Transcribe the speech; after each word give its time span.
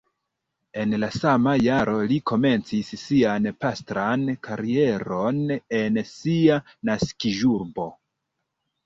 En 0.83 0.93
la 1.01 1.07
sama 1.15 1.51
jaro 1.63 1.91
li 2.11 2.15
komencis 2.31 2.89
sian 3.01 3.45
pastran 3.65 4.23
karieron 4.47 5.37
en 5.81 6.01
sia 6.13 6.59
naskiĝurbo. 6.91 7.87